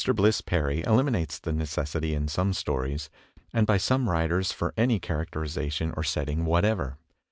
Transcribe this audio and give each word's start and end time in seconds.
Bliss 0.15 0.41
Perry 0.41 0.83
eliminates 0.87 1.37
the 1.37 1.53
necessity 1.53 2.15
in 2.15 2.27
some 2.27 2.53
stories, 2.53 3.11
and 3.53 3.67
by 3.67 3.77
some 3.77 4.09
writers 4.09 4.51
for 4.51 4.73
any 4.75 4.97
characterization 4.97 5.93
or 5.95 6.01
setting 6.01 6.43
whatever. 6.43 6.97